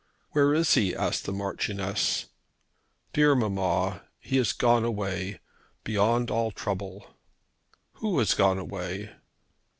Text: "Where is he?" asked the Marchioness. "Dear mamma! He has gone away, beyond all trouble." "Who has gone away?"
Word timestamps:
"Where 0.31 0.51
is 0.55 0.73
he?" 0.73 0.95
asked 0.95 1.25
the 1.25 1.31
Marchioness. 1.31 2.25
"Dear 3.13 3.35
mamma! 3.35 4.01
He 4.17 4.37
has 4.37 4.51
gone 4.51 4.83
away, 4.83 5.39
beyond 5.83 6.31
all 6.31 6.49
trouble." 6.49 7.05
"Who 7.97 8.17
has 8.17 8.33
gone 8.33 8.57
away?" 8.57 9.11